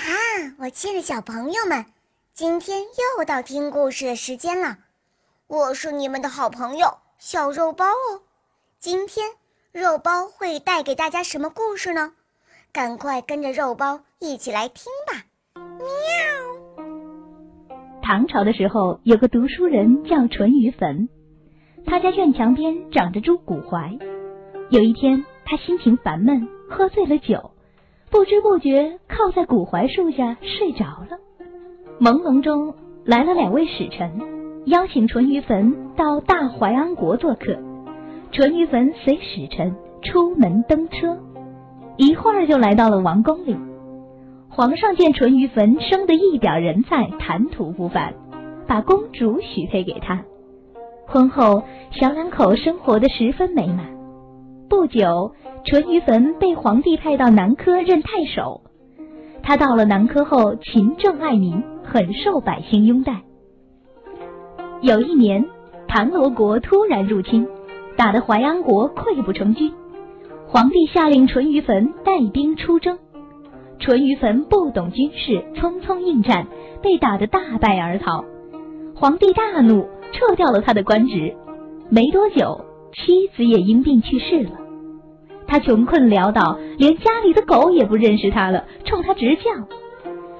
[0.00, 1.84] 哈，我亲爱的小朋友们，
[2.32, 2.80] 今天
[3.18, 4.78] 又到听故事的时间了。
[5.46, 6.86] 我是你们的好朋友
[7.18, 8.22] 小肉包哦。
[8.78, 9.32] 今天
[9.72, 12.14] 肉包会带给大家什么故事呢？
[12.72, 15.22] 赶快跟着肉包一起来听吧。
[15.54, 16.84] 喵。
[18.02, 21.08] 唐朝的时候，有个读书人叫淳于棼，
[21.84, 23.98] 他家院墙边长着株古槐。
[24.70, 27.50] 有一天，他心情烦闷，喝醉了酒。
[28.10, 31.18] 不知不觉靠在古槐树下睡着了。
[32.00, 32.74] 朦胧中
[33.04, 34.10] 来了两位使臣，
[34.66, 37.56] 邀请淳于棼到大淮安国做客。
[38.32, 41.16] 淳于棼随使臣出门登车，
[41.96, 43.56] 一会儿就来到了王宫里。
[44.48, 48.14] 皇上见淳于棼生得一表人才，谈吐不凡，
[48.66, 50.24] 把公主许配给他。
[51.06, 53.86] 婚后，小两口生活的十分美满。
[54.68, 55.32] 不久。
[55.64, 58.62] 淳于棼被皇帝派到南柯任太守，
[59.42, 63.22] 他到了南柯后勤政爱民，很受百姓拥戴。
[64.80, 65.44] 有一年，
[65.86, 67.46] 唐罗国突然入侵，
[67.96, 69.72] 打得淮安国溃不成军。
[70.46, 72.98] 皇帝下令淳于棼带兵出征，
[73.78, 76.46] 淳于棼不懂军事，匆匆应战，
[76.82, 78.24] 被打得大败而逃。
[78.96, 81.36] 皇帝大怒，撤掉了他的官职。
[81.90, 84.52] 没多久，妻子也因病去世了。
[85.50, 89.50] 他穷困潦倒，连家里的狗也不认识他了，冲他直叫。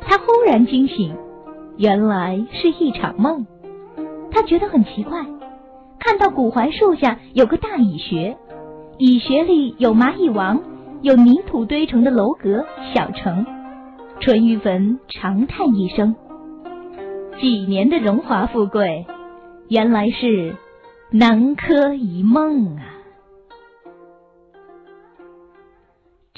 [0.00, 1.16] 他忽然惊醒，
[1.76, 3.44] 原来是一场梦。
[4.30, 5.26] 他觉得很奇怪，
[5.98, 8.36] 看到古槐树下有个大蚁穴，
[8.98, 10.62] 蚁穴里有蚂蚁王，
[11.02, 12.64] 有泥土堆成的楼阁
[12.94, 13.44] 小城。
[14.20, 16.14] 淳于棼长叹一声
[17.40, 19.06] ：“几年的荣华富贵，
[19.68, 20.54] 原来是
[21.10, 22.84] 南柯一梦啊。”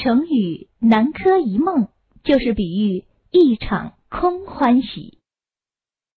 [0.02, 1.86] 成语“南柯一梦”
[2.24, 5.18] 就是比喻一场空欢喜。